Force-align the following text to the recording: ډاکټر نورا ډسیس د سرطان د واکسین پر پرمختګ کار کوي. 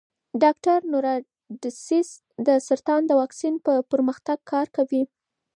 ډاکټر 0.43 0.79
نورا 0.91 1.15
ډسیس 1.61 2.09
د 2.47 2.49
سرطان 2.67 3.01
د 3.07 3.11
واکسین 3.21 3.55
پر 3.65 3.77
پرمختګ 3.91 4.37
کار 4.51 4.67
کوي. 4.77 5.03